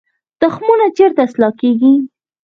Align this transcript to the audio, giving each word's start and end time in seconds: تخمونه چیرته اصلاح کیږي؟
تخمونه 0.41 0.85
چیرته 0.97 1.21
اصلاح 1.27 1.53
کیږي؟ 1.61 1.93